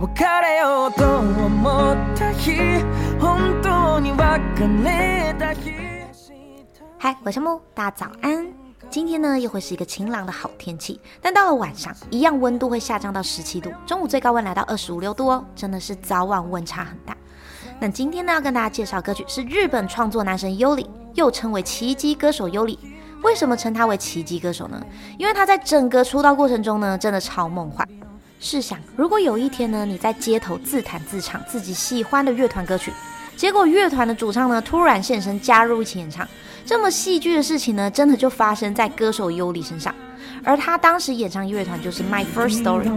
[0.00, 2.82] 別れようと思った日
[3.18, 6.06] 本当に別れた日
[6.98, 8.46] 嗨，我是木，大家早安。
[8.90, 17.16] 今天呢，又会是一个晴朗的好天气，但到了晚上，一样温度会下降到十七度，中午最高温来到二十五六度哦，真的是早晚温差很大。
[17.78, 22.78] 那今天呢，要跟大家介绍歌曲是日本创作男神优里，又称为奇迹歌手优里。
[23.22, 24.82] 为什么称他为奇迹歌手呢？
[25.18, 27.86] 因为他在整个出道过程中呢，真的超梦幻。
[28.42, 32.90] 试想，如果有一天呢，你在街头自弹自唱自己喜欢的乐团歌曲，
[33.36, 36.26] 结果乐团的主唱呢突然现身加入一起演唱，
[36.64, 39.94] 这么戏剧的事情呢，真的就发生在歌手尤里身上。
[40.42, 42.88] 而他当时演唱乐团就是 My First Story。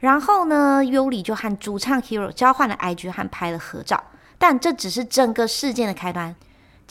[0.00, 4.02] 然后呢，优里就和主唱 Hero 交换了 IG 和拍了合照，
[4.36, 6.34] 但这只是整个事件的开端。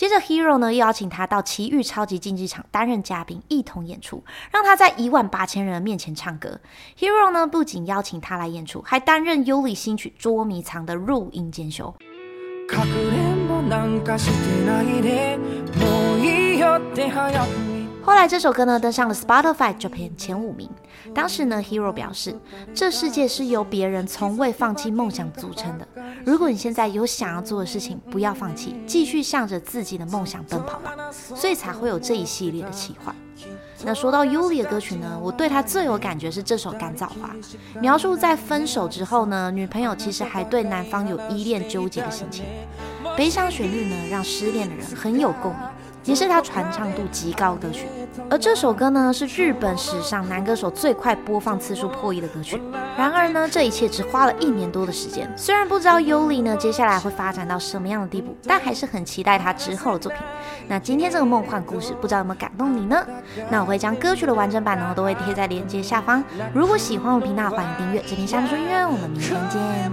[0.02, 6.60] 接着，Hero 呢又邀请他到奇遇超级竞技场担任嘉宾，一同演出，让他在一万八千人面前唱歌。
[6.98, 11.94] Hero 呢不仅邀请他来演出，还担任优里新曲《捉迷藏》的录音监修。
[18.04, 20.70] 后来这首歌呢登上了 Spotify Japan 前五名。
[21.14, 22.36] 当时呢，Hero 表示，
[22.74, 25.88] 这世界是由别人从未放弃梦想组成的。
[26.26, 30.96] 如果你现在有想要做的事情，不要放弃，继续向着自己的梦想奔跑吧。
[31.12, 33.16] 所以才会有这一系列的企划。
[33.84, 37.36] 那说到 Yuli 的歌曲呢，我对他最有感觉是这首《干燥花》，
[37.80, 42.46] 描述在分手之后呢，女朋友其实还对男方有依恋纠结的心情。
[43.18, 45.62] 悲伤旋律呢，让失恋的人很有共鸣。
[46.04, 47.86] 也是他传唱度极高歌曲，
[48.30, 52.62] 而这首歌呢是日本史上男歌手最快播放次数破亿的歌曲。
[52.98, 55.32] 然而呢，这一切只花了一年多的时间。
[55.38, 60.22] 虽然不知道优里呢接下来会发展到什么样的地步，但还是很期待他之后的作品。
[60.68, 63.06] 那今天这个梦幻故事，不知道有没有感动你呢？
[63.50, 66.24] 那我会将歌曲的完整版呢都会贴在链接下方。
[66.54, 68.02] 如果喜欢我频道，欢迎订阅。
[68.08, 69.92] 这边下面说音乐，我们明天见。